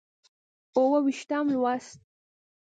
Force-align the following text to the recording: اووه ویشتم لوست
اووه 0.77 0.99
ویشتم 1.05 1.45
لوست 1.53 1.99